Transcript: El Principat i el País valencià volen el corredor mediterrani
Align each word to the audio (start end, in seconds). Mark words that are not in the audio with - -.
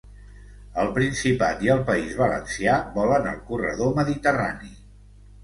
El 0.83 0.87
Principat 0.95 1.61
i 1.65 1.69
el 1.73 1.83
País 1.89 2.15
valencià 2.21 2.79
volen 3.03 3.29
el 3.35 3.39
corredor 3.53 3.95
mediterrani 4.01 4.75